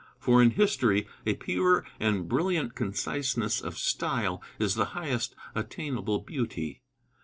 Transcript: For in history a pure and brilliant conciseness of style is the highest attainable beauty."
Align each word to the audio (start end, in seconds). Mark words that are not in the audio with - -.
For 0.17 0.41
in 0.41 0.49
history 0.49 1.07
a 1.27 1.35
pure 1.35 1.85
and 1.99 2.27
brilliant 2.27 2.73
conciseness 2.73 3.61
of 3.61 3.77
style 3.77 4.41
is 4.57 4.73
the 4.73 4.85
highest 4.97 5.35
attainable 5.53 6.21
beauty." 6.21 6.81